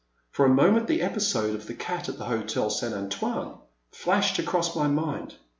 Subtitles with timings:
[0.31, 2.91] For a moment the episode of the cat at the Hotel St.
[2.91, 3.59] Antoine
[3.91, 5.35] flashed across my mind.